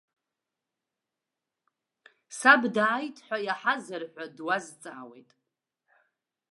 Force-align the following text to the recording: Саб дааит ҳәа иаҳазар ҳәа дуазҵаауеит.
Саб 2.37 2.61
дааит 2.75 3.17
ҳәа 3.25 3.37
иаҳазар 3.47 4.01
ҳәа 4.11 4.25
дуазҵаауеит. 4.35 5.29